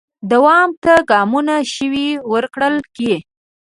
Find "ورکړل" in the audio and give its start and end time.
2.33-2.75